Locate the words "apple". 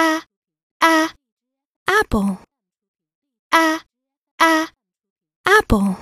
1.86-2.38, 5.44-5.98